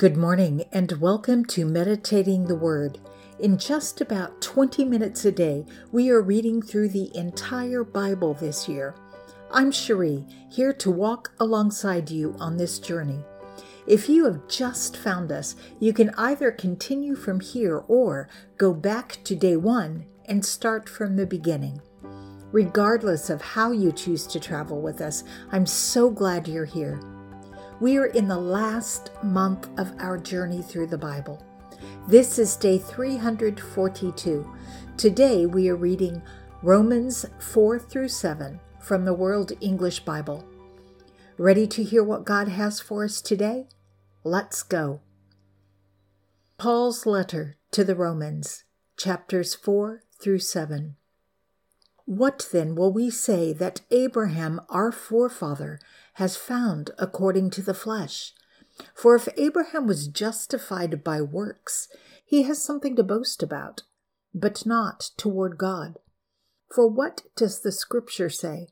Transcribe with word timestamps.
Good 0.00 0.16
morning 0.16 0.64
and 0.72 0.92
welcome 0.92 1.44
to 1.44 1.66
Meditating 1.66 2.46
the 2.46 2.54
Word. 2.54 2.98
In 3.38 3.58
just 3.58 4.00
about 4.00 4.40
20 4.40 4.82
minutes 4.86 5.26
a 5.26 5.30
day, 5.30 5.66
we 5.92 6.08
are 6.08 6.22
reading 6.22 6.62
through 6.62 6.88
the 6.88 7.14
entire 7.14 7.84
Bible 7.84 8.32
this 8.32 8.66
year. 8.66 8.94
I'm 9.50 9.70
Cherie, 9.70 10.24
here 10.50 10.72
to 10.72 10.90
walk 10.90 11.32
alongside 11.38 12.10
you 12.10 12.34
on 12.38 12.56
this 12.56 12.78
journey. 12.78 13.22
If 13.86 14.08
you 14.08 14.24
have 14.24 14.48
just 14.48 14.96
found 14.96 15.30
us, 15.30 15.54
you 15.80 15.92
can 15.92 16.14
either 16.16 16.50
continue 16.50 17.14
from 17.14 17.38
here 17.38 17.84
or 17.86 18.30
go 18.56 18.72
back 18.72 19.18
to 19.24 19.36
day 19.36 19.58
one 19.58 20.06
and 20.24 20.42
start 20.42 20.88
from 20.88 21.16
the 21.16 21.26
beginning. 21.26 21.78
Regardless 22.52 23.28
of 23.28 23.42
how 23.42 23.70
you 23.72 23.92
choose 23.92 24.26
to 24.28 24.40
travel 24.40 24.80
with 24.80 25.02
us, 25.02 25.24
I'm 25.52 25.66
so 25.66 26.08
glad 26.08 26.48
you're 26.48 26.64
here. 26.64 26.98
We 27.80 27.96
are 27.96 28.08
in 28.08 28.28
the 28.28 28.36
last 28.36 29.10
month 29.22 29.70
of 29.78 29.94
our 30.00 30.18
journey 30.18 30.60
through 30.60 30.88
the 30.88 30.98
Bible. 30.98 31.42
This 32.06 32.38
is 32.38 32.54
day 32.54 32.76
342. 32.76 34.54
Today 34.98 35.46
we 35.46 35.70
are 35.70 35.76
reading 35.76 36.20
Romans 36.62 37.24
4 37.38 37.78
through 37.78 38.08
7 38.08 38.60
from 38.80 39.06
the 39.06 39.14
World 39.14 39.52
English 39.62 40.00
Bible. 40.00 40.44
Ready 41.38 41.66
to 41.68 41.82
hear 41.82 42.04
what 42.04 42.26
God 42.26 42.48
has 42.48 42.80
for 42.80 43.02
us 43.02 43.22
today? 43.22 43.66
Let's 44.24 44.62
go. 44.62 45.00
Paul's 46.58 47.06
letter 47.06 47.56
to 47.70 47.82
the 47.82 47.96
Romans, 47.96 48.64
chapters 48.98 49.54
4 49.54 50.02
through 50.20 50.40
7. 50.40 50.96
What 52.04 52.48
then 52.52 52.74
will 52.74 52.92
we 52.92 53.08
say 53.08 53.52
that 53.54 53.82
Abraham, 53.90 54.60
our 54.68 54.92
forefather, 54.92 55.78
has 56.20 56.36
found 56.36 56.90
according 56.98 57.48
to 57.48 57.62
the 57.62 57.72
flesh? 57.72 58.34
For 58.94 59.14
if 59.14 59.26
Abraham 59.38 59.86
was 59.86 60.06
justified 60.06 61.02
by 61.02 61.22
works, 61.22 61.88
he 62.26 62.42
has 62.42 62.62
something 62.62 62.94
to 62.96 63.02
boast 63.02 63.42
about, 63.42 63.84
but 64.34 64.66
not 64.66 65.12
toward 65.16 65.56
God. 65.56 65.96
For 66.70 66.86
what 66.86 67.22
does 67.36 67.62
the 67.62 67.72
scripture 67.72 68.28
say? 68.28 68.68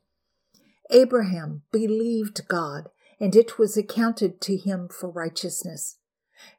Abraham 0.91 1.63
believed 1.71 2.47
God, 2.47 2.89
and 3.19 3.35
it 3.35 3.57
was 3.57 3.75
accounted 3.75 4.41
to 4.41 4.55
him 4.55 4.87
for 4.87 5.09
righteousness. 5.09 5.97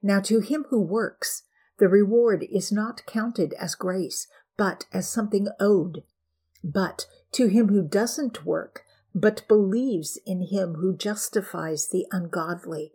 Now 0.03 0.19
to 0.23 0.41
him 0.41 0.67
who 0.71 0.81
works, 0.81 1.45
the 1.79 1.89
reward 1.89 2.45
is 2.51 2.73
not 2.73 3.07
counted 3.07 3.53
as 3.61 3.77
grace, 3.77 4.27
but 4.57 4.87
as 4.93 5.09
something 5.09 5.47
owed. 5.61 6.03
But 6.65 7.07
to 7.33 7.47
him 7.47 7.69
who 7.69 7.83
doesn't 7.83 8.45
work, 8.45 8.85
but 9.15 9.47
believes 9.49 10.19
in 10.25 10.43
him 10.43 10.75
who 10.75 10.97
justifies 10.97 11.89
the 11.89 12.07
ungodly, 12.13 12.93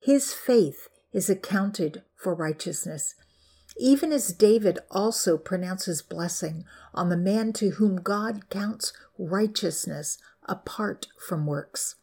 his 0.00 0.32
faith 0.32 0.88
is 1.12 1.30
accounted 1.30 2.02
for 2.16 2.34
righteousness. 2.34 3.14
Even 3.76 4.12
as 4.12 4.32
David 4.32 4.78
also 4.90 5.36
pronounces 5.36 6.02
blessing 6.02 6.64
on 6.92 7.08
the 7.08 7.16
man 7.16 7.52
to 7.54 7.70
whom 7.70 7.96
God 8.00 8.48
counts 8.50 8.92
righteousness 9.18 10.18
apart 10.44 11.06
from 11.26 11.46
works. 11.46 11.96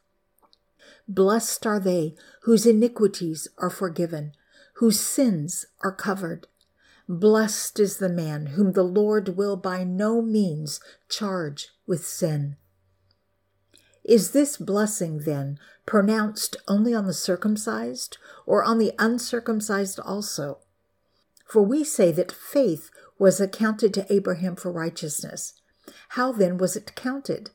Blessed 1.08 1.66
are 1.66 1.80
they 1.80 2.16
whose 2.44 2.66
iniquities 2.66 3.48
are 3.58 3.70
forgiven, 3.70 4.34
whose 4.76 5.00
sins 5.00 5.66
are 5.84 5.94
covered. 5.94 6.48
Blessed 7.08 7.80
is 7.80 7.98
the 7.98 8.10
man 8.10 8.48
whom 8.48 8.74
the 8.74 8.84
Lord 8.84 9.36
will 9.36 9.58
by 9.58 9.84
no 9.84 10.22
means 10.22 10.80
charge 11.10 11.70
with 11.86 12.06
sin. 12.06 12.56
Is 14.04 14.32
this 14.32 14.58
blessing, 14.58 15.20
then, 15.20 15.60
pronounced 15.86 16.56
only 16.68 16.94
on 16.94 17.06
the 17.06 17.14
circumcised, 17.14 18.18
or 18.46 18.64
on 18.64 18.78
the 18.78 18.94
uncircumcised 18.98 20.00
also? 20.00 20.60
For 21.46 21.62
we 21.62 21.84
say 21.84 22.12
that 22.12 22.32
faith 22.32 22.90
was 23.20 23.40
accounted 23.40 23.94
to 23.94 24.12
Abraham 24.12 24.56
for 24.56 24.72
righteousness. 24.72 25.54
How 26.10 26.32
then 26.32 26.58
was 26.58 26.76
it 26.76 26.96
counted? 26.96 27.52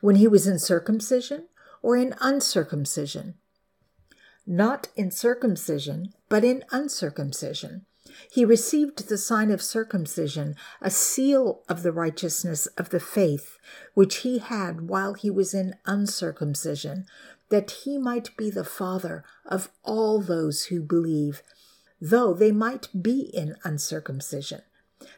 When 0.00 0.16
he 0.16 0.28
was 0.28 0.46
in 0.46 0.58
circumcision 0.58 1.48
or 1.82 1.96
in 1.96 2.14
uncircumcision? 2.20 3.34
Not 4.46 4.88
in 4.96 5.10
circumcision, 5.10 6.12
but 6.28 6.44
in 6.44 6.64
uncircumcision 6.70 7.86
he 8.30 8.44
received 8.44 9.08
the 9.08 9.18
sign 9.18 9.50
of 9.50 9.62
circumcision, 9.62 10.56
a 10.80 10.90
seal 10.90 11.62
of 11.68 11.82
the 11.82 11.92
righteousness 11.92 12.66
of 12.78 12.90
the 12.90 13.00
faith 13.00 13.58
which 13.94 14.16
he 14.16 14.38
had 14.38 14.88
while 14.88 15.14
he 15.14 15.30
was 15.30 15.54
in 15.54 15.74
uncircumcision, 15.86 17.06
that 17.48 17.70
he 17.70 17.98
might 17.98 18.36
be 18.36 18.50
the 18.50 18.64
father 18.64 19.24
of 19.44 19.70
all 19.82 20.20
those 20.20 20.66
who 20.66 20.80
believe, 20.80 21.42
though 22.00 22.32
they 22.32 22.52
might 22.52 22.88
be 23.00 23.30
in 23.34 23.56
uncircumcision, 23.64 24.62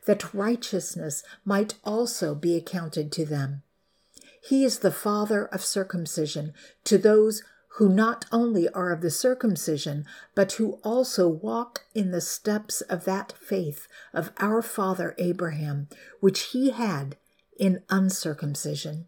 that 0.06 0.34
righteousness 0.34 1.22
might 1.44 1.74
also 1.84 2.34
be 2.34 2.56
accounted 2.56 3.12
to 3.12 3.24
them. 3.24 3.62
He 4.42 4.64
is 4.64 4.80
the 4.80 4.90
father 4.90 5.46
of 5.46 5.64
circumcision 5.64 6.52
to 6.84 6.98
those 6.98 7.42
who 7.74 7.88
not 7.88 8.24
only 8.30 8.68
are 8.68 8.92
of 8.92 9.00
the 9.00 9.10
circumcision, 9.10 10.06
but 10.36 10.52
who 10.52 10.78
also 10.84 11.28
walk 11.28 11.84
in 11.92 12.12
the 12.12 12.20
steps 12.20 12.80
of 12.82 13.04
that 13.04 13.32
faith 13.32 13.88
of 14.12 14.30
our 14.38 14.62
father 14.62 15.12
Abraham, 15.18 15.88
which 16.20 16.52
he 16.52 16.70
had 16.70 17.16
in 17.58 17.82
uncircumcision. 17.90 19.06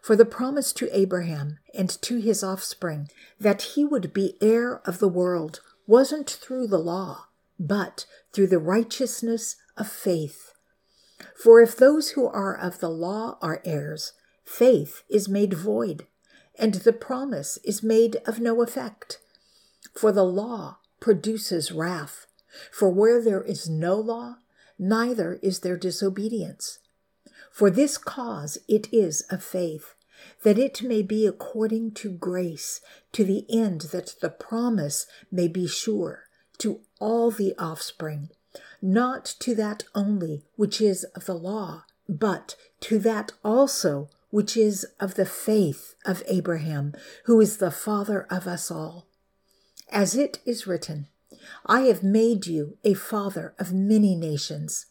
For 0.00 0.14
the 0.14 0.24
promise 0.24 0.72
to 0.74 0.96
Abraham 0.96 1.58
and 1.74 1.90
to 2.02 2.18
his 2.18 2.44
offspring 2.44 3.08
that 3.40 3.62
he 3.62 3.84
would 3.84 4.12
be 4.12 4.36
heir 4.40 4.80
of 4.84 5.00
the 5.00 5.08
world 5.08 5.60
wasn't 5.84 6.30
through 6.30 6.68
the 6.68 6.78
law, 6.78 7.26
but 7.58 8.06
through 8.32 8.48
the 8.48 8.58
righteousness 8.60 9.56
of 9.76 9.88
faith. 9.88 10.52
For 11.36 11.60
if 11.60 11.76
those 11.76 12.10
who 12.10 12.26
are 12.26 12.56
of 12.56 12.78
the 12.78 12.90
law 12.90 13.38
are 13.42 13.60
heirs, 13.64 14.12
faith 14.44 15.02
is 15.08 15.28
made 15.28 15.54
void 15.54 16.06
and 16.58 16.74
the 16.74 16.92
promise 16.92 17.58
is 17.64 17.82
made 17.82 18.16
of 18.26 18.40
no 18.40 18.62
effect. 18.62 19.18
For 19.94 20.12
the 20.12 20.24
law 20.24 20.78
produces 21.00 21.72
wrath. 21.72 22.26
For 22.70 22.90
where 22.90 23.22
there 23.22 23.42
is 23.42 23.68
no 23.68 23.96
law, 23.96 24.36
neither 24.78 25.38
is 25.42 25.60
there 25.60 25.76
disobedience. 25.76 26.78
For 27.50 27.70
this 27.70 27.98
cause 27.98 28.58
it 28.68 28.92
is 28.92 29.22
of 29.30 29.42
faith, 29.42 29.94
that 30.42 30.58
it 30.58 30.82
may 30.82 31.02
be 31.02 31.26
according 31.26 31.92
to 31.92 32.10
grace, 32.10 32.80
to 33.12 33.24
the 33.24 33.44
end 33.50 33.82
that 33.92 34.14
the 34.20 34.30
promise 34.30 35.06
may 35.30 35.48
be 35.48 35.66
sure 35.66 36.24
to 36.58 36.80
all 37.00 37.30
the 37.30 37.54
offspring, 37.58 38.30
not 38.80 39.24
to 39.40 39.54
that 39.54 39.84
only 39.94 40.44
which 40.56 40.80
is 40.80 41.04
of 41.16 41.26
the 41.26 41.34
law, 41.34 41.84
but 42.08 42.54
to 42.80 42.98
that 43.00 43.32
also 43.44 44.08
which 44.32 44.56
is 44.56 44.86
of 44.98 45.14
the 45.14 45.26
faith 45.26 45.94
of 46.06 46.22
Abraham, 46.26 46.94
who 47.26 47.38
is 47.38 47.58
the 47.58 47.70
father 47.70 48.26
of 48.30 48.46
us 48.46 48.70
all. 48.70 49.06
As 49.90 50.16
it 50.16 50.40
is 50.46 50.66
written, 50.66 51.06
I 51.66 51.82
have 51.82 52.02
made 52.02 52.46
you 52.46 52.78
a 52.82 52.94
father 52.94 53.54
of 53.58 53.74
many 53.74 54.14
nations. 54.14 54.86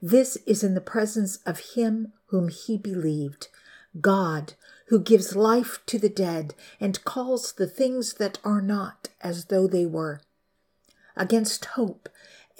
This 0.00 0.36
is 0.46 0.62
in 0.62 0.74
the 0.74 0.80
presence 0.80 1.38
of 1.44 1.74
him 1.74 2.12
whom 2.26 2.48
he 2.48 2.78
believed, 2.78 3.48
God, 4.00 4.54
who 4.86 5.00
gives 5.00 5.34
life 5.34 5.80
to 5.86 5.98
the 5.98 6.08
dead 6.08 6.54
and 6.78 7.04
calls 7.04 7.52
the 7.52 7.66
things 7.66 8.14
that 8.14 8.38
are 8.44 8.62
not 8.62 9.08
as 9.20 9.46
though 9.46 9.66
they 9.66 9.84
were. 9.84 10.20
Against 11.16 11.64
hope, 11.64 12.08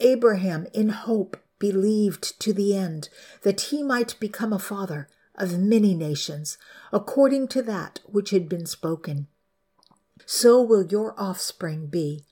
Abraham 0.00 0.66
in 0.74 0.88
hope 0.88 1.36
believed 1.60 2.40
to 2.40 2.52
the 2.52 2.76
end 2.76 3.10
that 3.42 3.60
he 3.60 3.84
might 3.84 4.18
become 4.18 4.52
a 4.52 4.58
father 4.58 5.08
of 5.40 5.58
many 5.58 5.94
nations, 5.94 6.58
according 6.92 7.48
to 7.48 7.62
that 7.62 8.00
which 8.04 8.30
had 8.30 8.48
been 8.48 8.66
spoken. 8.66 9.26
So 10.26 10.60
will 10.62 10.86
your 10.86 11.18
offspring 11.18 11.86
be. 11.86 12.24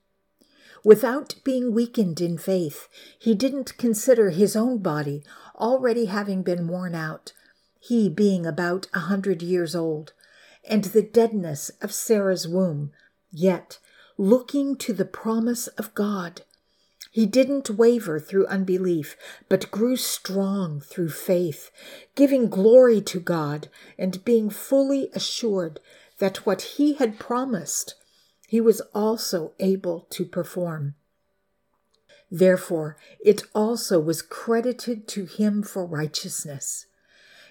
Without 0.85 1.35
being 1.43 1.75
weakened 1.75 2.21
in 2.21 2.39
faith, 2.39 2.89
he 3.19 3.35
didn't 3.35 3.77
consider 3.79 4.31
his 4.31 4.55
own 4.55 4.79
body 4.79 5.25
already 5.57 6.05
having 6.05 6.43
been 6.43 6.69
worn 6.69 6.95
out, 6.95 7.33
he 7.81 8.09
being 8.09 8.47
about 8.47 8.87
a 8.95 9.01
hundred 9.01 9.43
years 9.43 9.75
old, 9.75 10.13
and 10.69 10.85
the 10.85 11.03
deadness 11.03 11.71
of 11.81 11.93
Sarah's 11.93 12.47
womb, 12.47 12.93
yet 13.33 13.79
looking 14.17 14.77
to 14.77 14.93
the 14.93 15.05
promise 15.05 15.67
of 15.69 15.95
God 15.95 16.43
he 17.19 17.27
didn't 17.27 17.69
waver 17.69 18.21
through 18.21 18.47
unbelief, 18.47 19.17
but 19.49 19.73
grew 19.73 19.97
strong 19.97 20.81
through 20.81 21.09
faith, 21.09 21.73
giving 22.15 22.49
glory 22.49 23.01
to 23.01 23.19
God 23.19 23.67
and 23.99 24.25
being 24.25 24.49
fully 24.49 25.11
assured 25.13 25.81
that 26.21 26.47
what 26.47 26.63
he 26.63 26.95
had 26.95 27.19
promised, 27.19 27.97
he 28.47 28.61
was 28.61 28.81
also 28.95 29.51
able 29.59 30.07
to 30.11 30.25
perform. 30.25 30.95
Therefore, 32.31 32.97
it 33.19 33.43
also 33.53 33.99
was 33.99 34.23
credited 34.23 35.09
to 35.09 35.25
him 35.25 35.65
for 35.65 35.85
righteousness. 35.85 36.87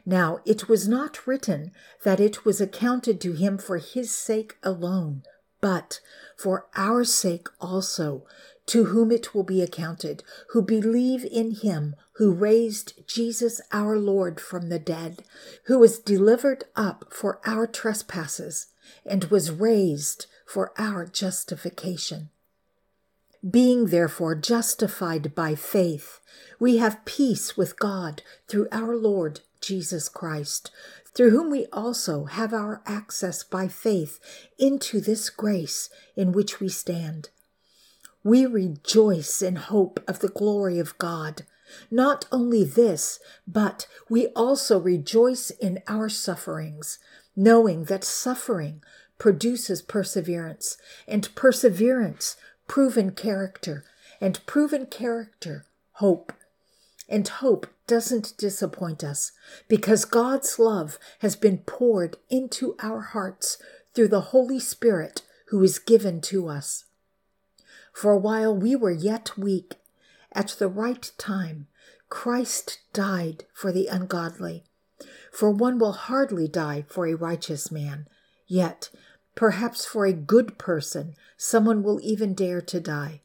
Now, 0.06 0.40
it 0.46 0.70
was 0.70 0.88
not 0.88 1.28
written 1.28 1.74
that 2.06 2.22
it 2.22 2.46
was 2.46 2.62
accounted 2.62 3.20
to 3.20 3.34
him 3.34 3.58
for 3.58 3.80
his 3.80 4.16
sake 4.16 4.56
alone, 4.64 5.24
but 5.60 6.00
for 6.38 6.68
our 6.74 7.04
sake 7.04 7.50
also, 7.60 8.24
to 8.68 8.86
whom 8.86 9.12
it 9.12 9.34
will 9.34 9.44
be 9.44 9.62
accounted, 9.62 10.24
who 10.50 10.62
believe 10.62 11.26
in 11.26 11.52
him 11.52 11.96
who 12.18 12.32
raised 12.32 12.94
Jesus 13.08 13.62
our 13.72 13.98
Lord 13.98 14.42
from 14.42 14.70
the 14.70 14.80
dead, 14.80 15.24
who 15.66 15.78
was 15.78 16.00
delivered 16.00 16.66
up 16.76 17.06
for 17.12 17.40
our 17.46 17.68
trespasses 17.68 18.68
and 19.06 19.26
was 19.26 19.52
raised 19.52 20.26
for 20.46 20.74
our 20.80 21.06
justification. 21.06 22.30
Being 23.48 23.88
therefore 23.88 24.34
justified 24.34 25.36
by 25.36 25.54
faith, 25.54 26.20
we 26.60 26.78
have 26.78 27.06
peace 27.06 27.56
with 27.56 27.80
God 27.80 28.24
through 28.48 28.68
our 28.72 28.96
Lord 28.96 29.42
Jesus 29.62 30.10
Christ, 30.10 30.72
through 31.14 31.30
whom 31.30 31.52
we 31.52 31.68
also 31.72 32.26
have 32.26 32.52
our 32.52 32.82
access 32.88 33.44
by 33.44 33.68
faith 33.68 34.20
into 34.58 35.00
this 35.00 35.30
grace 35.30 35.90
in 36.16 36.32
which 36.32 36.60
we 36.60 36.68
stand. 36.68 37.30
We 38.28 38.46
rejoice 38.46 39.42
in 39.42 39.56
hope 39.56 40.02
of 40.06 40.20
the 40.20 40.28
glory 40.28 40.80
of 40.80 40.98
God. 40.98 41.44
Not 41.90 42.26
only 42.30 42.66
this, 42.66 43.22
but 43.48 43.88
we 44.10 44.28
also 44.36 44.82
rejoice 44.82 45.50
in 45.50 45.82
our 45.88 46.10
sufferings, 46.10 47.00
knowing 47.38 47.86
that 47.86 48.04
suffering 48.04 48.84
produces 49.18 49.82
perseverance, 49.82 50.76
and 51.08 51.34
perseverance, 51.36 52.36
proven 52.68 53.12
character, 53.12 53.86
and 54.20 54.46
proven 54.46 54.88
character, 54.88 55.64
hope. 55.94 56.34
And 57.08 57.26
hope 57.30 57.68
doesn't 57.88 58.34
disappoint 58.38 59.06
us 59.06 59.32
because 59.70 60.04
God's 60.04 60.60
love 60.60 61.00
has 61.20 61.38
been 61.38 61.60
poured 61.60 62.18
into 62.30 62.76
our 62.84 63.00
hearts 63.00 63.58
through 63.94 64.10
the 64.10 64.36
Holy 64.36 64.60
Spirit 64.60 65.22
who 65.46 65.64
is 65.64 65.80
given 65.80 66.20
to 66.24 66.50
us. 66.50 66.84
For 67.98 68.16
while 68.16 68.56
we 68.56 68.76
were 68.76 68.92
yet 68.92 69.36
weak, 69.40 69.78
at 70.32 70.50
the 70.60 70.68
right 70.68 71.12
time, 71.18 71.66
Christ 72.10 72.78
died 72.94 73.46
for 73.56 73.72
the 73.72 73.88
ungodly. 73.88 74.66
For 75.32 75.50
one 75.50 75.80
will 75.80 75.94
hardly 75.94 76.48
die 76.48 76.86
for 76.88 77.08
a 77.08 77.16
righteous 77.16 77.72
man, 77.72 78.08
yet 78.46 78.92
perhaps 79.34 79.84
for 79.84 80.06
a 80.06 80.14
good 80.14 80.60
person 80.60 81.16
someone 81.38 81.82
will 81.82 82.00
even 82.04 82.36
dare 82.36 82.62
to 82.62 82.80
die. 82.80 83.22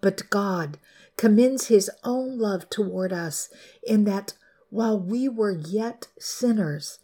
But 0.00 0.28
God 0.30 0.78
commends 1.16 1.68
his 1.68 1.88
own 2.02 2.40
love 2.40 2.68
toward 2.70 3.12
us 3.12 3.50
in 3.86 4.02
that 4.02 4.34
while 4.68 4.98
we 4.98 5.28
were 5.28 5.52
yet 5.52 6.08
sinners, 6.18 6.98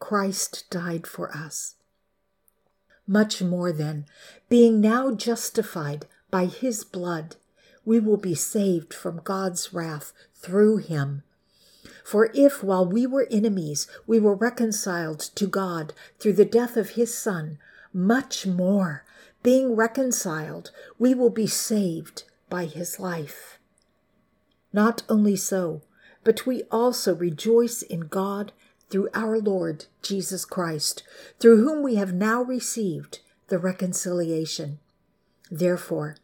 Christ 0.00 0.64
died 0.70 1.06
for 1.06 1.30
us. 1.30 1.76
Much 3.06 3.40
more 3.42 3.70
then, 3.70 4.06
being 4.48 4.80
now 4.80 5.14
justified 5.14 6.06
by 6.32 6.46
his 6.46 6.82
blood, 6.82 7.36
we 7.84 8.00
will 8.00 8.16
be 8.16 8.34
saved 8.34 8.92
from 8.92 9.20
God's 9.22 9.72
wrath 9.72 10.12
through 10.34 10.78
him. 10.78 11.22
For 12.04 12.30
if 12.34 12.64
while 12.64 12.86
we 12.86 13.06
were 13.06 13.28
enemies 13.30 13.86
we 14.06 14.18
were 14.18 14.34
reconciled 14.34 15.20
to 15.20 15.46
God 15.46 15.92
through 16.18 16.32
the 16.32 16.44
death 16.44 16.76
of 16.76 16.90
his 16.90 17.14
Son, 17.14 17.58
much 17.92 18.46
more, 18.46 19.04
being 19.42 19.76
reconciled, 19.76 20.70
we 20.98 21.14
will 21.14 21.30
be 21.30 21.46
saved 21.46 22.24
by 22.48 22.64
his 22.64 22.98
life. 22.98 23.58
Not 24.72 25.02
only 25.08 25.36
so, 25.36 25.82
but 26.24 26.46
we 26.46 26.62
also 26.70 27.14
rejoice 27.14 27.82
in 27.82 28.00
God 28.02 28.52
through 28.88 29.10
our 29.12 29.38
Lord 29.38 29.86
Jesus 30.00 30.44
Christ, 30.44 31.02
through 31.38 31.62
whom 31.62 31.82
we 31.82 31.96
have 31.96 32.14
now 32.14 32.42
received 32.42 33.20
the 33.48 33.58
reconciliation. 33.58 34.78
Therefore, 35.52 36.16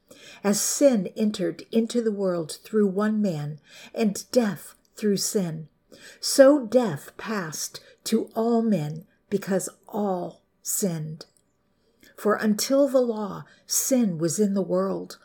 as 0.42 0.60
sin 0.60 1.08
entered 1.14 1.64
into 1.70 2.02
the 2.02 2.10
world 2.10 2.58
through 2.64 2.86
one 2.88 3.22
man, 3.22 3.60
and 3.94 4.24
death 4.32 4.74
through 4.96 5.18
sin, 5.18 5.68
so 6.18 6.66
death 6.66 7.12
passed 7.16 7.80
to 8.04 8.30
all 8.34 8.62
men 8.62 9.06
because 9.28 9.68
all 9.86 10.40
sinned. 10.62 11.26
For 12.16 12.34
until 12.34 12.88
the 12.88 13.02
law, 13.02 13.44
sin 13.66 14.18
was 14.18 14.40
in 14.40 14.54
the 14.54 14.62
world 14.62 15.18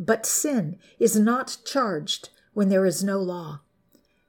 but 0.00 0.24
sin 0.24 0.78
is 0.98 1.14
not 1.14 1.58
charged 1.66 2.30
when 2.54 2.70
there 2.70 2.86
is 2.86 3.04
no 3.04 3.20
law. 3.20 3.60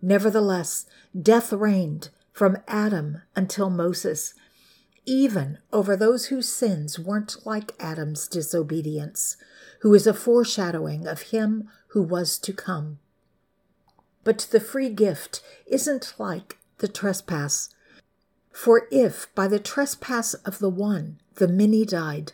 Nevertheless, 0.02 0.86
death 1.20 1.54
reigned 1.54 2.10
from 2.34 2.58
Adam 2.68 3.22
until 3.38 3.70
Moses, 3.70 4.34
even 5.06 5.58
over 5.74 5.96
those 5.96 6.28
whose 6.28 6.48
sins 6.48 7.00
weren't 7.00 7.46
like 7.46 7.74
Adam's 7.80 8.28
disobedience, 8.28 9.38
who 9.82 9.94
is 9.94 10.06
a 10.06 10.14
foreshadowing 10.14 11.08
of 11.08 11.24
him 11.24 11.68
who 11.88 12.04
was 12.04 12.38
to 12.40 12.54
come. 12.54 13.00
But 14.24 14.48
the 14.52 14.60
free 14.60 14.90
gift 14.90 15.42
isn't 15.66 16.14
like 16.18 16.58
the 16.78 16.88
trespass. 16.88 17.70
For 18.52 18.88
if 18.92 19.34
by 19.34 19.48
the 19.48 19.60
trespass 19.60 20.34
of 20.34 20.60
the 20.60 20.70
one 20.70 21.20
the 21.36 21.48
many 21.48 21.86
died, 21.86 22.34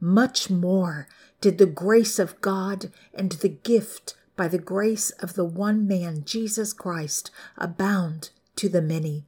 much 0.00 0.48
more 0.48 1.08
did 1.40 1.58
the 1.58 1.66
grace 1.66 2.18
of 2.18 2.40
God 2.40 2.90
and 3.12 3.32
the 3.32 3.48
gift 3.48 4.14
by 4.36 4.48
the 4.48 4.58
grace 4.58 5.10
of 5.10 5.34
the 5.34 5.44
one 5.44 5.86
man, 5.86 6.24
Jesus 6.24 6.72
Christ, 6.72 7.30
abound 7.56 8.30
to 8.56 8.68
the 8.68 8.82
many. 8.82 9.24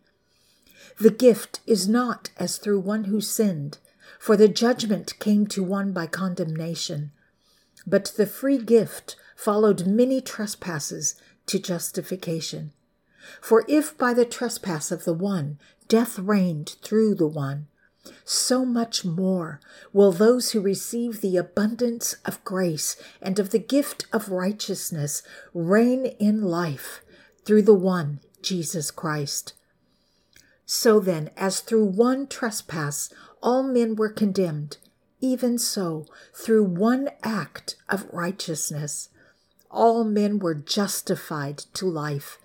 The 1.01 1.11
gift 1.11 1.61
is 1.67 1.89
not 1.89 2.31
as 2.39 2.59
through 2.59 2.81
one 2.81 3.05
who 3.05 3.21
sinned, 3.21 3.79
for 4.19 4.37
the 4.37 4.49
judgment 4.49 5.19
came 5.21 5.47
to 5.49 5.63
one 5.63 5.93
by 5.93 6.07
condemnation, 6.09 7.13
but 7.87 8.13
the 8.17 8.27
free 8.27 8.59
gift 8.59 9.15
followed 9.37 9.87
many 9.87 10.21
trespasses 10.21 11.15
to 11.47 11.61
justification. 11.61 12.73
For 13.41 13.65
if 13.69 13.97
by 13.97 14.13
the 14.13 14.25
trespass 14.25 14.91
of 14.91 15.05
the 15.05 15.15
one 15.15 15.59
death 15.87 16.19
reigned 16.19 16.77
through 16.83 17.15
the 17.15 17.29
one, 17.29 17.69
so 18.25 18.65
much 18.65 19.05
more 19.05 19.61
will 19.93 20.13
those 20.13 20.51
who 20.51 20.61
receive 20.61 21.21
the 21.21 21.37
abundance 21.37 22.17
of 22.25 22.43
grace 22.45 22.97
and 23.23 23.39
of 23.39 23.51
the 23.51 23.59
gift 23.59 24.07
of 24.13 24.31
righteousness 24.31 25.23
reign 25.55 26.07
in 26.19 26.43
life 26.43 27.03
through 27.45 27.63
the 27.63 27.75
one, 27.75 28.21
Jesus 28.43 28.91
Christ. 28.91 29.55
So 30.71 31.01
then, 31.01 31.31
as 31.35 31.61
through 31.61 31.87
one 31.87 32.27
trespass 32.27 33.09
all 33.43 33.63
men 33.63 33.97
were 33.97 34.11
condemned, 34.11 34.77
even 35.19 35.59
so, 35.59 36.05
through 36.35 36.65
one 36.65 37.09
act 37.23 37.77
of 37.89 38.07
righteousness, 38.13 39.09
all 39.71 40.05
men 40.05 40.39
were 40.39 40.55
justified 40.55 41.57
to 41.73 41.87
life. 41.87 42.39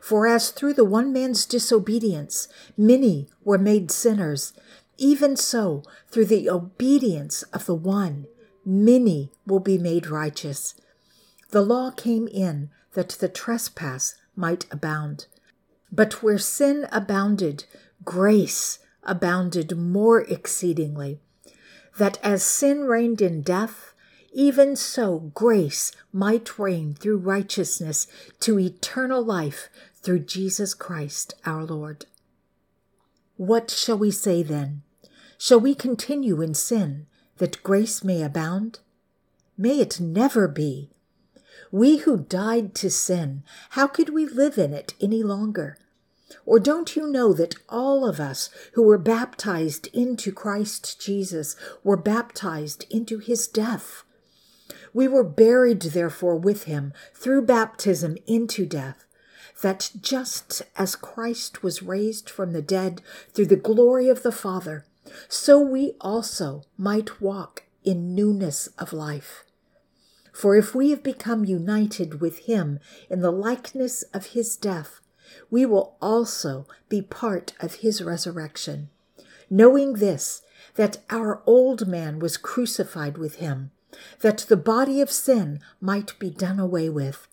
For 0.00 0.26
as 0.26 0.50
through 0.50 0.72
the 0.72 0.86
one 0.86 1.12
man's 1.12 1.44
disobedience 1.44 2.48
many 2.78 3.28
were 3.44 3.58
made 3.58 3.90
sinners, 3.90 4.54
even 4.96 5.36
so, 5.36 5.82
through 6.08 6.26
the 6.26 6.48
obedience 6.48 7.42
of 7.52 7.66
the 7.66 7.74
one, 7.74 8.26
many 8.64 9.32
will 9.46 9.60
be 9.60 9.76
made 9.76 10.06
righteous. 10.06 10.74
The 11.50 11.60
law 11.60 11.90
came 11.90 12.26
in 12.26 12.70
that 12.94 13.10
the 13.10 13.28
trespass 13.28 14.14
might 14.34 14.64
abound. 14.72 15.26
But 15.92 16.22
where 16.22 16.38
sin 16.38 16.86
abounded, 16.92 17.64
grace 18.04 18.78
abounded 19.02 19.76
more 19.76 20.22
exceedingly. 20.22 21.20
That 21.98 22.18
as 22.22 22.42
sin 22.42 22.82
reigned 22.82 23.20
in 23.20 23.42
death, 23.42 23.92
even 24.32 24.76
so 24.76 25.30
grace 25.34 25.90
might 26.12 26.58
reign 26.58 26.94
through 26.94 27.18
righteousness 27.18 28.06
to 28.40 28.58
eternal 28.60 29.24
life 29.24 29.68
through 29.96 30.20
Jesus 30.20 30.74
Christ 30.74 31.34
our 31.44 31.64
Lord. 31.64 32.06
What 33.36 33.70
shall 33.70 33.98
we 33.98 34.10
say 34.10 34.42
then? 34.42 34.82
Shall 35.38 35.60
we 35.60 35.74
continue 35.74 36.40
in 36.40 36.54
sin 36.54 37.06
that 37.38 37.62
grace 37.62 38.04
may 38.04 38.22
abound? 38.22 38.80
May 39.56 39.80
it 39.80 39.98
never 39.98 40.46
be. 40.46 40.90
We 41.72 41.98
who 41.98 42.18
died 42.18 42.74
to 42.76 42.90
sin, 42.90 43.44
how 43.70 43.86
could 43.86 44.08
we 44.08 44.26
live 44.26 44.58
in 44.58 44.72
it 44.72 44.94
any 45.00 45.22
longer? 45.22 45.78
Or 46.44 46.58
don't 46.58 46.96
you 46.96 47.06
know 47.06 47.32
that 47.32 47.56
all 47.68 48.08
of 48.08 48.18
us 48.18 48.50
who 48.72 48.82
were 48.82 48.98
baptized 48.98 49.88
into 49.92 50.32
Christ 50.32 51.00
Jesus 51.00 51.56
were 51.84 51.96
baptized 51.96 52.86
into 52.90 53.18
his 53.18 53.46
death? 53.46 54.02
We 54.92 55.06
were 55.06 55.24
buried, 55.24 55.82
therefore, 55.82 56.36
with 56.36 56.64
him 56.64 56.92
through 57.14 57.42
baptism 57.42 58.16
into 58.26 58.66
death, 58.66 59.04
that 59.62 59.92
just 60.00 60.62
as 60.76 60.96
Christ 60.96 61.62
was 61.62 61.82
raised 61.82 62.28
from 62.28 62.52
the 62.52 62.62
dead 62.62 63.02
through 63.32 63.46
the 63.46 63.56
glory 63.56 64.08
of 64.08 64.22
the 64.22 64.32
Father, 64.32 64.84
so 65.28 65.60
we 65.60 65.94
also 66.00 66.62
might 66.76 67.20
walk 67.20 67.64
in 67.84 68.14
newness 68.14 68.68
of 68.78 68.92
life. 68.92 69.44
For 70.32 70.56
if 70.56 70.74
we 70.74 70.90
have 70.90 71.02
become 71.02 71.44
united 71.44 72.20
with 72.20 72.40
him 72.40 72.78
in 73.08 73.20
the 73.20 73.32
likeness 73.32 74.02
of 74.14 74.26
his 74.26 74.56
death, 74.56 75.00
we 75.50 75.66
will 75.66 75.96
also 76.00 76.66
be 76.88 77.02
part 77.02 77.52
of 77.60 77.76
his 77.76 78.02
resurrection. 78.02 78.88
Knowing 79.48 79.94
this, 79.94 80.42
that 80.74 80.98
our 81.10 81.42
old 81.46 81.88
man 81.88 82.18
was 82.18 82.36
crucified 82.36 83.18
with 83.18 83.36
him, 83.36 83.70
that 84.20 84.38
the 84.48 84.56
body 84.56 85.00
of 85.00 85.10
sin 85.10 85.60
might 85.80 86.18
be 86.18 86.30
done 86.30 86.60
away 86.60 86.88
with, 86.88 87.26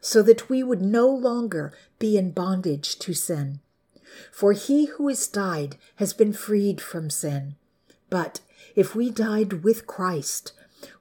so 0.00 0.22
that 0.22 0.50
we 0.50 0.62
would 0.62 0.82
no 0.82 1.08
longer 1.08 1.72
be 1.98 2.18
in 2.18 2.30
bondage 2.30 2.98
to 2.98 3.14
sin. 3.14 3.60
For 4.30 4.52
he 4.52 4.86
who 4.86 5.08
has 5.08 5.26
died 5.26 5.76
has 5.96 6.12
been 6.12 6.32
freed 6.32 6.80
from 6.80 7.08
sin. 7.08 7.56
But 8.10 8.40
if 8.76 8.94
we 8.94 9.10
died 9.10 9.64
with 9.64 9.86
Christ, 9.86 10.52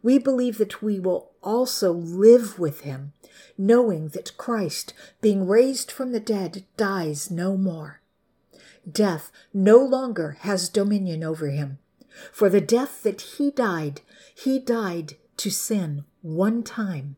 we 0.01 0.17
believe 0.17 0.57
that 0.57 0.81
we 0.81 0.99
will 0.99 1.32
also 1.43 1.91
live 1.91 2.57
with 2.57 2.81
him, 2.81 3.13
knowing 3.57 4.09
that 4.09 4.37
Christ, 4.37 4.93
being 5.21 5.47
raised 5.47 5.91
from 5.91 6.11
the 6.11 6.19
dead, 6.19 6.63
dies 6.77 7.29
no 7.29 7.57
more. 7.57 8.01
Death 8.89 9.31
no 9.53 9.77
longer 9.77 10.37
has 10.41 10.69
dominion 10.69 11.23
over 11.23 11.47
him. 11.47 11.77
For 12.31 12.49
the 12.49 12.61
death 12.61 13.03
that 13.03 13.21
he 13.21 13.51
died, 13.51 14.01
he 14.35 14.59
died 14.59 15.13
to 15.37 15.49
sin 15.49 16.05
one 16.21 16.63
time. 16.63 17.15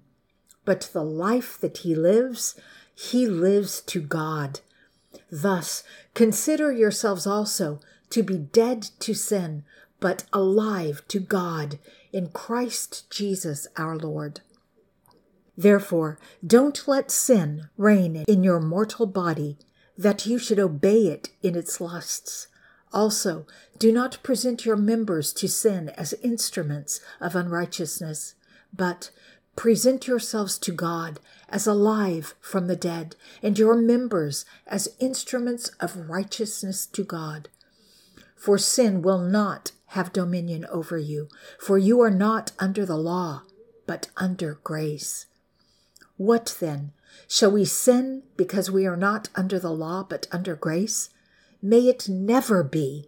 But 0.63 0.89
the 0.93 1.03
life 1.03 1.59
that 1.59 1.79
he 1.79 1.95
lives, 1.95 2.55
he 2.93 3.27
lives 3.27 3.81
to 3.81 4.01
God. 4.01 4.61
Thus, 5.31 5.83
consider 6.13 6.71
yourselves 6.71 7.27
also 7.27 7.79
to 8.09 8.23
be 8.23 8.37
dead 8.37 8.83
to 8.99 9.13
sin, 9.13 9.63
but 9.99 10.23
alive 10.33 11.03
to 11.09 11.19
God 11.19 11.79
in 12.15 12.29
Christ 12.29 13.11
Jesus 13.11 13.67
our 13.75 13.97
Lord. 13.97 14.39
Therefore, 15.57 16.17
don't 16.47 16.87
let 16.87 17.11
sin 17.11 17.67
reign 17.75 18.23
in 18.25 18.41
your 18.41 18.61
mortal 18.61 19.05
body, 19.05 19.57
that 19.97 20.25
you 20.25 20.39
should 20.39 20.57
obey 20.57 21.07
it 21.07 21.31
in 21.43 21.55
its 21.55 21.81
lusts. 21.81 22.47
Also, 22.93 23.45
do 23.77 23.91
not 23.91 24.23
present 24.23 24.65
your 24.65 24.77
members 24.77 25.33
to 25.33 25.49
sin 25.49 25.89
as 25.89 26.13
instruments 26.23 27.01
of 27.19 27.35
unrighteousness, 27.35 28.35
but 28.73 29.11
present 29.57 30.07
yourselves 30.07 30.57
to 30.59 30.71
God 30.71 31.19
as 31.49 31.67
alive 31.67 32.33
from 32.39 32.67
the 32.67 32.77
dead, 32.77 33.17
and 33.43 33.59
your 33.59 33.75
members 33.75 34.45
as 34.67 34.95
instruments 34.99 35.67
of 35.81 36.09
righteousness 36.09 36.85
to 36.85 37.03
God. 37.03 37.49
For 38.37 38.57
sin 38.57 39.01
will 39.01 39.19
not 39.19 39.73
have 39.87 40.13
dominion 40.13 40.65
over 40.71 40.97
you, 40.97 41.29
for 41.59 41.77
you 41.77 42.01
are 42.01 42.11
not 42.11 42.51
under 42.59 42.85
the 42.85 42.97
law, 42.97 43.43
but 43.85 44.07
under 44.17 44.59
grace. 44.63 45.27
What 46.17 46.57
then? 46.59 46.91
Shall 47.27 47.51
we 47.51 47.65
sin 47.65 48.23
because 48.35 48.69
we 48.69 48.85
are 48.85 48.97
not 48.97 49.29
under 49.35 49.59
the 49.59 49.71
law, 49.71 50.05
but 50.07 50.27
under 50.31 50.55
grace? 50.55 51.09
May 51.61 51.87
it 51.87 52.09
never 52.09 52.63
be. 52.63 53.07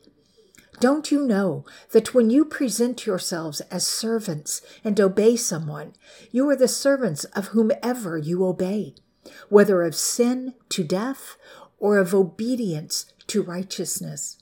Don't 0.80 1.12
you 1.12 1.26
know 1.26 1.66
that 1.92 2.14
when 2.14 2.30
you 2.30 2.46
present 2.46 3.06
yourselves 3.06 3.62
as 3.62 3.88
servants 3.88 4.62
and 4.84 5.00
obey 5.00 5.36
someone, 5.36 5.94
you 6.32 6.48
are 6.50 6.56
the 6.56 6.68
servants 6.68 7.24
of 7.26 7.48
whomever 7.48 8.18
you 8.18 8.46
obey, 8.46 8.94
whether 9.50 9.82
of 9.82 9.96
sin 9.96 10.54
to 10.70 10.84
death 10.84 11.36
or 11.80 11.98
of 11.98 12.14
obedience 12.14 13.12
to 13.28 13.42
righteousness? 13.42 14.38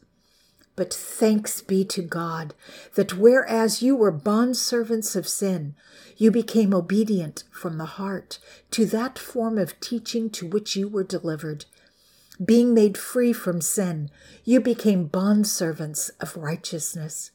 But 0.76 0.94
thanks 0.94 1.62
be 1.62 1.86
to 1.86 2.02
God 2.02 2.54
that 2.96 3.18
whereas 3.18 3.82
you 3.82 3.96
were 3.96 4.12
bondservants 4.12 5.16
of 5.16 5.28
sin, 5.28 5.76
you 6.18 6.32
became 6.32 6.74
obedient 6.74 7.44
from 7.52 7.78
the 7.78 7.86
heart 7.86 8.40
to 8.72 8.86
that 8.88 9.18
form 9.18 9.58
of 9.58 9.80
teaching 9.80 10.30
to 10.32 10.48
which 10.48 10.76
you 10.76 10.90
were 10.90 11.04
delivered 11.04 11.66
being 12.44 12.74
made 12.74 12.98
free 12.98 13.32
from 13.32 13.62
sin, 13.62 14.10
you 14.44 14.60
became 14.60 15.10
bondservants 15.10 16.12
of 16.20 16.36
righteousness. 16.36 17.32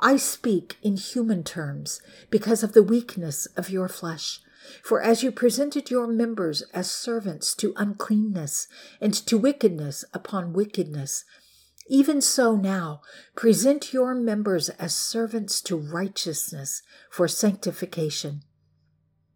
I 0.00 0.16
speak 0.16 0.76
in 0.82 0.96
human 0.96 1.44
terms 1.44 2.00
because 2.30 2.62
of 2.62 2.72
the 2.72 2.82
weakness 2.82 3.46
of 3.56 3.70
your 3.70 3.88
flesh. 3.88 4.40
For 4.82 5.00
as 5.00 5.22
you 5.22 5.30
presented 5.30 5.90
your 5.90 6.06
members 6.06 6.62
as 6.74 6.90
servants 6.90 7.54
to 7.56 7.72
uncleanness 7.76 8.66
and 9.00 9.14
to 9.14 9.38
wickedness 9.38 10.04
upon 10.12 10.52
wickedness, 10.52 11.24
even 11.90 12.20
so 12.20 12.54
now 12.54 13.02
present 13.34 13.92
your 13.92 14.14
members 14.14 14.68
as 14.70 14.94
servants 14.94 15.60
to 15.60 15.76
righteousness 15.76 16.82
for 17.10 17.26
sanctification. 17.26 18.42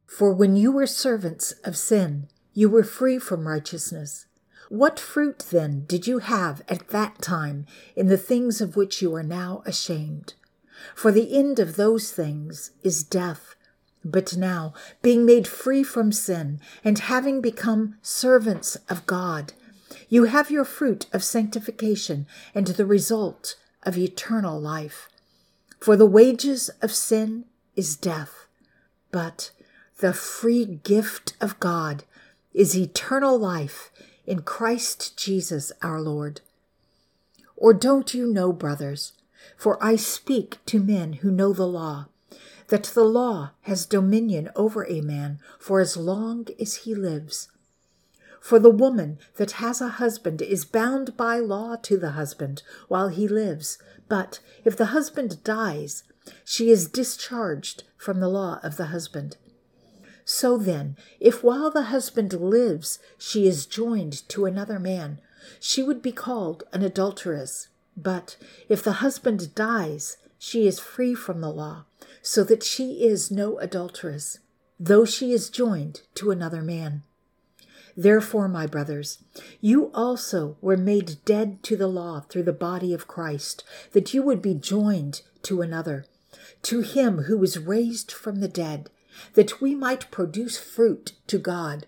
For 0.07 0.33
when 0.33 0.55
you 0.55 0.71
were 0.71 0.87
servants 0.87 1.53
of 1.65 1.77
sin, 1.77 2.29
you 2.53 2.69
were 2.71 2.85
free 2.85 3.19
from 3.19 3.49
righteousness. 3.49 4.27
What 4.69 5.01
fruit 5.01 5.41
then 5.51 5.85
did 5.87 6.07
you 6.07 6.21
have 6.21 6.63
at 6.69 6.89
that 6.89 7.21
time 7.21 7.67
in 7.97 8.07
the 8.07 8.17
things 8.17 8.61
of 8.61 8.77
which 8.77 9.03
you 9.03 9.13
are 9.17 9.25
now 9.25 9.65
ashamed? 9.67 10.35
For 10.95 11.11
the 11.11 11.37
end 11.37 11.59
of 11.59 11.75
those 11.75 12.13
things 12.13 12.71
is 12.85 13.03
death. 13.03 13.57
But 14.05 14.37
now, 14.37 14.75
being 15.03 15.27
made 15.27 15.49
free 15.49 15.83
from 15.83 16.13
sin 16.13 16.61
and 16.85 16.99
having 17.01 17.41
become 17.41 17.97
servants 18.01 18.77
of 18.89 19.07
God, 19.07 19.55
you 20.15 20.25
have 20.27 20.49
your 20.49 20.65
fruit 20.65 21.07
of 21.13 21.25
sanctification 21.25 22.25
and 22.55 22.69
the 22.69 22.87
result 22.87 23.57
of 23.83 23.99
eternal 23.99 24.61
life. 24.61 25.09
For 25.81 25.97
the 25.97 26.07
wages 26.07 26.71
of 26.81 26.95
sin 26.95 27.47
is 27.75 27.97
death, 27.97 28.47
but 29.11 29.51
the 29.99 30.13
free 30.13 30.67
gift 30.67 31.35
of 31.41 31.59
God 31.59 32.05
is 32.53 32.79
eternal 32.79 33.37
life 33.37 33.91
in 34.25 34.43
Christ 34.43 35.19
Jesus 35.19 35.73
our 35.83 36.01
Lord. 36.01 36.43
Or 37.57 37.75
don't 37.75 38.15
you 38.15 38.33
know, 38.33 38.53
brothers, 38.53 39.15
for 39.57 39.83
I 39.83 39.97
speak 39.97 40.59
to 40.67 40.79
men 40.79 41.15
who 41.15 41.33
know 41.33 41.53
the 41.53 41.67
law, 41.67 42.07
that 42.69 42.85
the 42.85 43.03
law 43.03 43.51
has 43.63 43.85
dominion 43.85 44.49
over 44.55 44.87
a 44.87 45.01
man 45.01 45.41
for 45.59 45.81
as 45.81 45.97
long 45.97 46.47
as 46.61 46.77
he 46.85 46.95
lives. 46.95 47.49
For 48.45 48.59
the 48.59 48.69
woman 48.69 49.21
that 49.37 49.53
has 49.53 49.81
a 49.81 49.89
husband 49.89 50.43
is 50.43 50.67
bound 50.67 51.17
by 51.17 51.39
law 51.39 51.77
to 51.77 51.97
the 51.97 52.11
husband 52.11 52.63
while 52.89 53.09
he 53.09 53.27
lives, 53.27 53.79
but 54.07 54.41
if 54.67 54.77
the 54.77 54.93
husband 54.93 55.43
dies, 55.43 56.03
she 56.45 56.71
is 56.71 56.87
discharged 56.87 57.85
from 57.97 58.21
the 58.21 58.29
law 58.29 58.61
of 58.63 58.77
the 58.77 58.89
husband. 58.89 59.39
So 60.27 60.59
then, 60.59 60.95
if 61.21 61.43
while 61.43 61.71
the 61.71 61.85
husband 61.85 62.35
lives 62.35 62.99
she 63.17 63.49
is 63.49 63.65
joined 63.65 64.29
to 64.29 64.45
another 64.45 64.79
man, 64.79 65.23
she 65.59 65.83
would 65.83 66.03
be 66.03 66.13
called 66.13 66.65
an 66.71 66.83
adulteress. 66.83 67.69
But 67.97 68.37
if 68.69 68.83
the 68.83 69.01
husband 69.01 69.55
dies, 69.55 70.19
she 70.39 70.67
is 70.67 70.79
free 70.79 71.15
from 71.15 71.41
the 71.41 71.51
law, 71.51 71.87
so 72.21 72.45
that 72.45 72.63
she 72.63 73.07
is 73.07 73.31
no 73.31 73.59
adulteress, 73.59 74.41
though 74.79 75.07
she 75.07 75.33
is 75.33 75.49
joined 75.49 76.03
to 76.17 76.31
another 76.31 76.61
man. 76.61 77.05
Therefore, 77.97 78.49
my 78.49 78.67
brothers, 78.67 79.19
you 79.61 79.91
also 79.95 80.57
were 80.61 80.77
made 80.77 81.25
dead 81.25 81.63
to 81.65 81.77
the 81.77 81.87
law 81.87 82.21
through 82.21 82.43
the 82.43 82.53
body 82.53 82.93
of 82.93 83.07
Christ, 83.07 83.65
that 83.93 84.13
you 84.13 84.23
would 84.23 84.43
be 84.43 84.55
joined 84.55 85.23
to 85.43 85.63
another, 85.63 86.07
to 86.63 86.81
him 86.81 87.23
who 87.23 87.39
was 87.39 87.59
raised 87.59 88.11
from 88.11 88.41
the 88.41 88.49
dead 88.49 88.91
that 89.35 89.61
we 89.61 89.75
might 89.75 90.11
produce 90.11 90.59
fruit 90.59 91.13
to 91.29 91.39
God. 91.39 91.87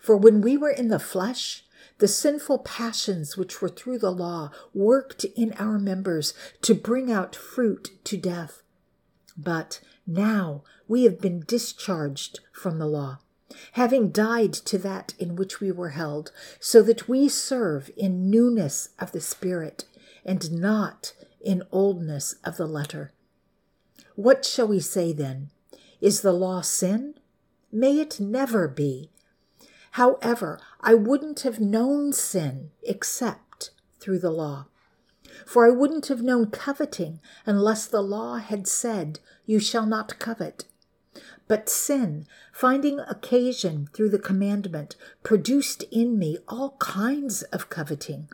For 0.00 0.16
when 0.16 0.40
we 0.40 0.56
were 0.56 0.70
in 0.70 0.88
the 0.88 0.98
flesh, 0.98 1.64
the 1.98 2.08
sinful 2.08 2.58
passions 2.60 3.36
which 3.36 3.60
were 3.60 3.68
through 3.68 3.98
the 3.98 4.10
law 4.10 4.50
worked 4.72 5.24
in 5.36 5.52
our 5.58 5.78
members 5.78 6.34
to 6.62 6.74
bring 6.74 7.12
out 7.12 7.36
fruit 7.36 7.90
to 8.04 8.16
death. 8.16 8.62
But 9.36 9.80
now 10.06 10.62
we 10.88 11.04
have 11.04 11.20
been 11.20 11.44
discharged 11.46 12.40
from 12.52 12.78
the 12.78 12.86
law, 12.86 13.18
having 13.72 14.10
died 14.10 14.52
to 14.52 14.78
that 14.78 15.14
in 15.18 15.36
which 15.36 15.60
we 15.60 15.70
were 15.70 15.90
held, 15.90 16.32
so 16.60 16.82
that 16.82 17.08
we 17.08 17.28
serve 17.28 17.90
in 17.96 18.30
newness 18.30 18.90
of 18.98 19.12
the 19.12 19.20
Spirit 19.20 19.84
and 20.24 20.52
not 20.52 21.12
in 21.40 21.62
oldness 21.70 22.36
of 22.44 22.56
the 22.56 22.66
letter. 22.66 23.12
What 24.14 24.44
shall 24.44 24.68
we 24.68 24.80
say 24.80 25.12
then? 25.12 25.50
Is 26.00 26.20
the 26.20 26.32
law 26.32 26.60
sin? 26.60 27.14
May 27.70 28.00
it 28.00 28.20
never 28.20 28.68
be. 28.68 29.10
However, 29.92 30.58
I 30.80 30.94
wouldn't 30.94 31.40
have 31.40 31.60
known 31.60 32.12
sin 32.12 32.70
except 32.82 33.70
through 34.00 34.20
the 34.20 34.30
law. 34.30 34.66
For 35.46 35.66
I 35.66 35.70
wouldn't 35.70 36.06
have 36.06 36.22
known 36.22 36.50
coveting 36.50 37.20
unless 37.46 37.86
the 37.86 38.02
law 38.02 38.36
had 38.36 38.66
said, 38.66 39.20
You 39.46 39.58
shall 39.58 39.86
not 39.86 40.18
covet. 40.18 40.64
But 41.46 41.68
sin, 41.68 42.26
finding 42.52 43.00
occasion 43.00 43.88
through 43.92 44.10
the 44.10 44.18
commandment, 44.18 44.96
produced 45.22 45.82
in 45.90 46.18
me 46.18 46.38
all 46.48 46.76
kinds 46.78 47.42
of 47.44 47.68
coveting. 47.68 48.28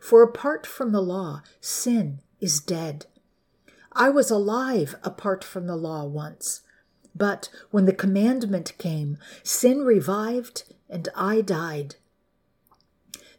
For 0.00 0.22
apart 0.22 0.66
from 0.66 0.92
the 0.92 1.02
law, 1.02 1.42
sin 1.60 2.20
is 2.40 2.58
dead. 2.60 3.06
I 3.92 4.08
was 4.08 4.30
alive 4.30 4.96
apart 5.04 5.44
from 5.44 5.66
the 5.66 5.76
law 5.76 6.04
once. 6.04 6.62
But 7.14 7.50
when 7.70 7.84
the 7.84 7.92
commandment 7.92 8.72
came, 8.78 9.18
sin 9.42 9.82
revived 9.82 10.64
and 10.88 11.08
I 11.14 11.42
died. 11.42 11.96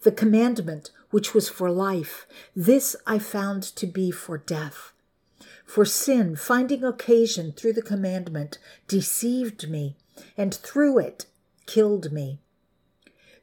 The 0.02 0.12
commandment 0.12 0.92
which 1.10 1.34
was 1.34 1.50
for 1.50 1.70
life, 1.70 2.26
this 2.56 2.96
I 3.06 3.20
found 3.20 3.64
to 3.64 3.88
be 3.88 4.12
for 4.12 4.38
death. 4.38 4.93
For 5.74 5.86
sin, 5.86 6.36
finding 6.36 6.84
occasion 6.84 7.52
through 7.52 7.74
the 7.74 7.82
commandment, 7.82 8.60
deceived 8.88 9.72
me, 9.72 9.98
and 10.38 10.54
through 10.54 11.00
it 11.00 11.26
killed 11.66 12.12
me. 12.12 12.42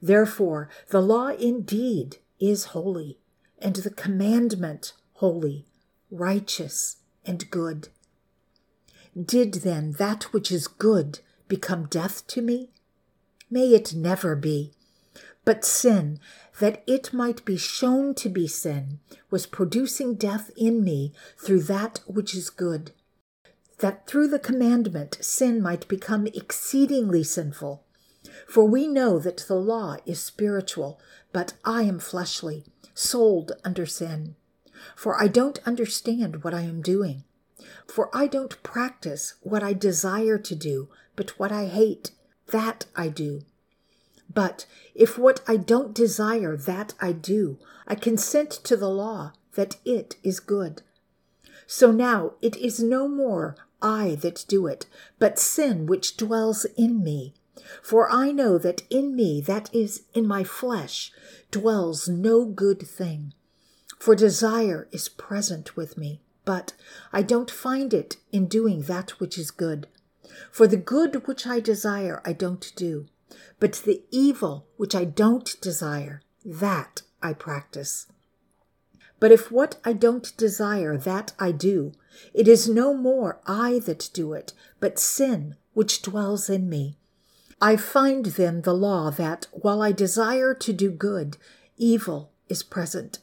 Therefore, 0.01 0.69
the 0.91 1.01
law 1.01 1.31
indeed 1.31 2.19
is 2.39 2.67
holy, 2.67 3.19
and 3.59 3.75
the 3.75 3.91
commandment 3.91 4.93
holy, 5.15 5.67
righteous, 6.09 6.99
and 7.27 7.51
good. 7.51 7.89
Did 9.21 9.55
then 9.55 9.95
that 9.99 10.33
which 10.33 10.53
is 10.53 10.69
good 10.69 11.19
become 11.49 11.87
death 11.87 12.25
to 12.29 12.43
me? 12.43 12.71
May 13.51 13.75
it 13.75 13.93
never 13.93 14.37
be. 14.37 14.71
But 15.45 15.65
sin, 15.65 16.21
that 16.61 16.83
it 16.87 17.13
might 17.13 17.45
be 17.45 17.57
shown 17.57 18.15
to 18.17 18.29
be 18.29 18.47
sin, 18.47 19.01
was 19.31 19.47
producing 19.47 20.15
death 20.15 20.51
in 20.57 20.85
me 20.85 21.13
through 21.39 21.63
that 21.63 22.01
which 22.07 22.35
is 22.35 22.51
good, 22.51 22.93
that 23.79 24.07
through 24.07 24.29
the 24.29 24.39
commandment 24.39 25.19
sin 25.21 25.63
might 25.63 25.89
become 25.89 26.27
exceedingly 26.27 27.25
sinful. 27.25 27.85
For 28.47 28.65
we 28.65 28.87
know 28.87 29.19
that 29.19 29.45
the 29.49 29.55
law 29.55 29.97
is 30.05 30.21
spiritual, 30.21 31.01
but 31.33 31.55
I 31.65 31.83
am 31.83 31.99
fleshly, 31.99 32.65
sold 32.95 33.53
under 33.65 33.87
sin. 33.87 34.37
For 34.95 35.21
I 35.21 35.29
don't 35.29 35.59
understand 35.67 36.45
what 36.45 36.53
I 36.53 36.63
am 36.63 36.83
doing. 36.83 37.25
For 37.87 38.15
I 38.15 38.27
don't 38.27 38.63
practice 38.63 39.35
what 39.41 39.63
I 39.63 39.73
desire 39.73 40.39
to 40.39 40.55
do, 40.55 40.89
but 41.17 41.39
what 41.39 41.53
I 41.53 41.67
hate, 41.67 42.11
that 42.49 42.87
I 42.95 43.09
do. 43.09 43.43
But 44.33 44.67
if 44.95 45.19
what 45.19 45.41
I 45.49 45.57
don't 45.57 45.95
desire, 45.95 46.57
that 46.57 46.95
I 47.01 47.13
do, 47.13 47.59
I 47.87 47.97
consent 47.97 48.51
to 48.51 48.77
the 48.77 48.89
law 48.89 49.33
that 49.55 49.77
it 49.85 50.17
is 50.23 50.39
good. 50.39 50.83
So 51.67 51.91
now 51.91 52.35
it 52.41 52.57
is 52.57 52.81
no 52.81 53.09
more 53.09 53.57
I 53.83 54.17
that 54.21 54.45
do 54.47 54.67
it, 54.67 54.87
but 55.19 55.39
sin 55.39 55.87
which 55.87 56.17
dwells 56.17 56.65
in 56.77 57.03
me. 57.03 57.35
For 57.83 58.11
I 58.11 58.31
know 58.31 58.57
that 58.59 58.83
in 58.89 59.17
me, 59.17 59.41
that 59.43 59.73
is, 59.75 60.03
in 60.15 60.27
my 60.27 60.45
flesh, 60.45 61.13
dwells 61.51 62.09
no 62.09 62.45
good 62.45 62.87
thing. 62.87 63.35
For 63.99 64.15
desire 64.15 64.89
is 64.93 65.09
present 65.09 65.77
with 65.77 65.99
me, 65.99 66.21
but 66.45 66.73
I 67.13 67.23
don't 67.23 67.51
find 67.51 67.93
it 67.93 68.17
in 68.33 68.47
doing 68.47 68.83
that 68.83 69.21
which 69.21 69.37
is 69.37 69.51
good. 69.51 69.89
For 70.51 70.67
the 70.67 70.77
good 70.77 71.27
which 71.27 71.47
I 71.47 71.61
desire, 71.61 72.23
I 72.25 72.33
don't 72.33 72.73
do 72.77 73.09
but 73.59 73.83
the 73.85 74.03
evil 74.11 74.67
which 74.77 74.95
I 74.95 75.05
don't 75.05 75.61
desire, 75.61 76.23
that 76.45 77.03
I 77.23 77.33
practice. 77.33 78.07
But 79.19 79.31
if 79.31 79.53
what 79.53 79.77
I 79.85 79.93
don't 79.93 80.37
desire, 80.37 80.97
that 80.97 81.33
I 81.39 81.53
do, 81.53 81.93
it 82.33 82.49
is 82.49 82.69
no 82.69 82.95
more 82.95 83.41
I 83.47 83.79
that 83.81 84.09
do 84.13 84.33
it, 84.33 84.53
but 84.81 84.99
sin 84.99 85.57
which 85.75 86.03
dwells 86.03 86.49
in 86.49 86.69
me. 86.69 86.97
I 87.61 87.77
find 87.77 88.25
then 88.25 88.63
the 88.63 88.75
law 88.75 89.11
that, 89.11 89.47
while 89.53 89.83
I 89.83 89.93
desire 89.93 90.55
to 90.55 90.73
do 90.73 90.91
good, 90.91 91.37
evil 91.77 92.33
is 92.49 92.63
present. 92.63 93.19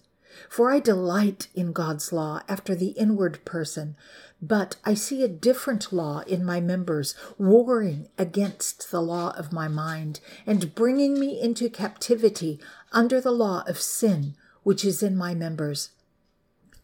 For 0.50 0.72
I 0.72 0.80
delight 0.80 1.48
in 1.56 1.72
God's 1.72 2.12
law 2.14 2.42
after 2.48 2.76
the 2.76 2.90
inward 2.90 3.44
person, 3.46 3.96
but 4.42 4.76
I 4.86 4.94
see 4.94 5.24
a 5.24 5.28
different 5.28 5.92
law 5.92 6.20
in 6.28 6.46
my 6.46 6.62
members, 6.62 7.16
warring 7.38 8.10
against 8.18 8.92
the 8.92 9.02
law 9.02 9.34
of 9.38 9.54
my 9.54 9.68
mind, 9.68 10.20
and 10.46 10.76
bringing 10.76 11.20
me 11.20 11.42
into 11.42 11.70
captivity 11.70 12.60
under 12.92 13.20
the 13.20 13.32
law 13.32 13.64
of 13.68 13.80
sin 13.80 14.36
which 14.64 14.84
is 14.84 15.02
in 15.02 15.16
my 15.16 15.34
members. 15.34 15.92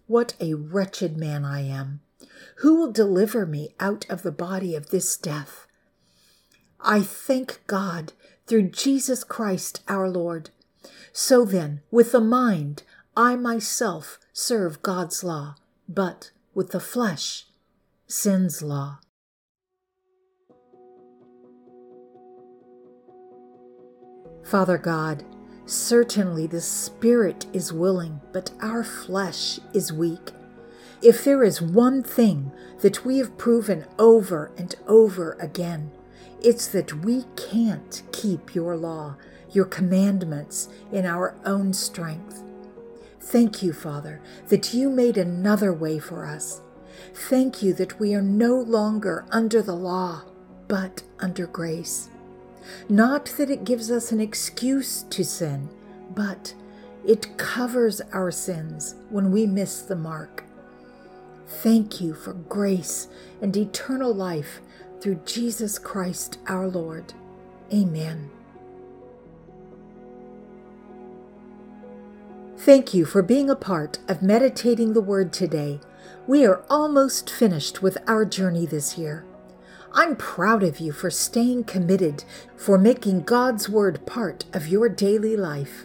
What 0.08 0.36
a 0.40 0.54
wretched 0.54 1.18
man 1.18 1.44
I 1.44 1.62
am! 1.62 2.02
Who 2.58 2.76
will 2.76 2.92
deliver 2.92 3.46
me 3.46 3.76
out 3.80 4.06
of 4.10 4.24
the 4.24 4.32
body 4.32 4.76
of 4.76 4.90
this 4.90 5.18
death? 5.18 5.68
I 6.80 7.02
thank 7.02 7.62
God 7.68 8.14
through 8.48 8.70
Jesus 8.70 9.24
Christ 9.24 9.82
our 9.88 10.10
Lord. 10.10 10.50
So 11.12 11.46
then, 11.46 11.82
with 11.92 12.12
the 12.12 12.22
mind, 12.22 12.84
I 13.16 13.36
myself 13.36 14.18
serve 14.32 14.82
God's 14.82 15.24
law, 15.24 15.56
but 15.88 16.32
with 16.56 16.72
the 16.72 16.80
flesh, 16.80 17.46
sin's 18.08 18.64
law. 18.64 19.02
Father 24.44 24.80
God, 24.80 25.24
certainly 25.68 26.48
the 26.48 26.60
Spirit 26.60 27.46
is 27.54 27.72
willing, 27.72 28.20
but 28.32 28.52
our 28.62 28.84
flesh 28.84 29.60
is 29.74 29.94
weak. 29.94 30.32
If 31.04 31.24
there 31.24 31.44
is 31.44 31.62
one 31.62 32.02
thing 32.02 32.52
that 32.82 33.06
we 33.06 33.20
have 33.20 33.38
proven 33.38 33.86
over 34.00 34.52
and 34.58 34.74
over 34.88 35.38
again, 35.40 35.92
it's 36.42 36.68
that 36.70 37.06
we 37.06 37.26
can't 37.36 38.02
keep 38.12 38.56
your 38.56 38.76
law, 38.76 39.18
your 39.52 39.66
commandments 39.66 40.70
in 40.92 41.06
our 41.06 41.36
own 41.46 41.74
strength. 41.74 42.43
Thank 43.24 43.64
you, 43.64 43.72
Father, 43.74 44.22
that 44.50 44.74
you 44.74 44.90
made 44.90 45.18
another 45.18 45.74
way 45.74 45.98
for 45.98 46.26
us. 46.26 46.62
Thank 47.14 47.64
you 47.64 47.74
that 47.76 48.00
we 48.00 48.14
are 48.14 48.22
no 48.22 48.56
longer 48.56 49.26
under 49.32 49.62
the 49.62 49.76
law, 49.76 50.24
but 50.68 51.04
under 51.20 51.48
grace. 51.48 52.10
Not 52.90 53.26
that 53.38 53.50
it 53.50 53.64
gives 53.64 53.90
us 53.90 54.12
an 54.12 54.20
excuse 54.20 55.04
to 55.04 55.24
sin, 55.24 55.70
but 56.14 56.54
it 57.06 57.38
covers 57.38 58.02
our 58.12 58.30
sins 58.30 58.96
when 59.10 59.32
we 59.32 59.48
miss 59.48 59.82
the 59.82 59.96
mark. 59.96 60.44
Thank 61.48 62.02
you 62.02 62.14
for 62.14 62.34
grace 62.34 63.08
and 63.42 63.56
eternal 63.56 64.14
life 64.14 64.60
through 65.00 65.22
Jesus 65.26 65.80
Christ 65.80 66.40
our 66.48 66.68
Lord. 66.68 67.14
Amen. 67.74 68.30
Thank 72.64 72.94
you 72.94 73.04
for 73.04 73.22
being 73.22 73.50
a 73.50 73.58
part 73.58 74.00
of 74.08 74.22
Meditating 74.22 74.94
the 74.94 75.02
Word 75.02 75.34
today. 75.34 75.82
We 76.26 76.46
are 76.46 76.64
almost 76.70 77.30
finished 77.30 77.82
with 77.82 77.98
our 78.08 78.24
journey 78.24 78.66
this 78.66 78.98
year. 78.98 79.26
I'm 79.92 80.16
proud 80.16 80.64
of 80.64 80.80
you 80.80 80.94
for 80.94 81.12
staying 81.12 81.66
committed, 81.66 82.24
for 82.56 82.78
making 82.78 83.24
God's 83.24 83.68
Word 83.68 84.06
part 84.06 84.46
of 84.54 84.70
your 84.70 84.88
daily 84.88 85.36
life. 85.36 85.84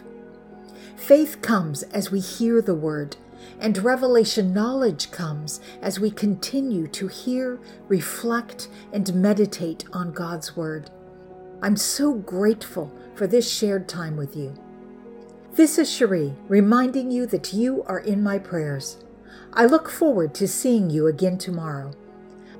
Faith 0.95 1.41
comes 1.41 1.83
as 1.83 2.11
we 2.11 2.21
hear 2.21 2.61
the 2.61 2.75
Word, 2.75 3.17
and 3.59 3.77
revelation 3.79 4.53
knowledge 4.53 5.11
comes 5.11 5.59
as 5.81 5.99
we 5.99 6.09
continue 6.09 6.87
to 6.87 7.07
hear, 7.09 7.59
reflect, 7.89 8.69
and 8.93 9.13
meditate 9.15 9.83
on 9.91 10.13
God's 10.13 10.55
Word. 10.55 10.89
I'm 11.61 11.75
so 11.75 12.13
grateful 12.13 12.89
for 13.15 13.27
this 13.27 13.51
shared 13.51 13.89
time 13.89 14.15
with 14.15 14.33
you. 14.37 14.55
This 15.59 15.77
is 15.77 15.91
Cherie 15.91 16.35
reminding 16.47 17.11
you 17.11 17.25
that 17.25 17.51
you 17.51 17.83
are 17.83 17.99
in 17.99 18.23
my 18.23 18.39
prayers. 18.39 19.03
I 19.51 19.65
look 19.65 19.89
forward 19.89 20.33
to 20.35 20.47
seeing 20.47 20.89
you 20.89 21.07
again 21.07 21.37
tomorrow. 21.37 21.91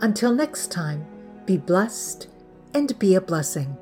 Until 0.02 0.36
next 0.36 0.70
time, 0.70 1.06
be 1.46 1.56
blessed 1.56 2.28
and 2.74 3.00
be 3.00 3.16
a 3.16 3.22
blessing. 3.22 3.78